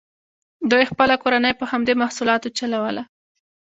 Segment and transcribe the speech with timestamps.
[0.71, 3.03] دوی خپله کورنۍ په همدې محصولاتو چلوله.